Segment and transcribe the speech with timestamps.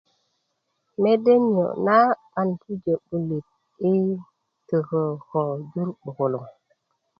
[1.01, 3.47] mede niyo na 'ban pujö 'bulit
[3.91, 3.93] i
[4.67, 6.45] tökö ko jur 'bukuluŋ